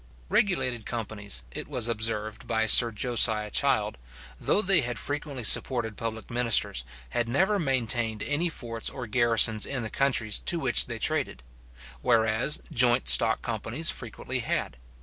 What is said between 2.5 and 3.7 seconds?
Sir Josiah